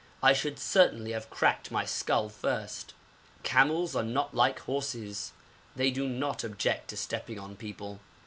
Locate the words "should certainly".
0.33-1.11